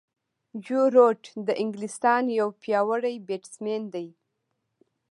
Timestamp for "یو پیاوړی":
2.39-3.15